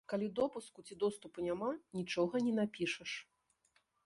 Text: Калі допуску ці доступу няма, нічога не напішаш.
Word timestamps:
Калі 0.11 0.27
допуску 0.39 0.83
ці 0.87 0.97
доступу 1.03 1.45
няма, 1.49 1.69
нічога 2.01 2.43
не 2.47 2.55
напішаш. 2.63 3.11